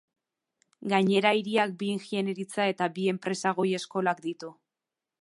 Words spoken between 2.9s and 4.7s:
bi enpresa goi-eskolak ditu.